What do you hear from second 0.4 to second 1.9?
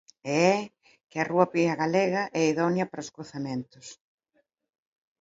E é que a rubia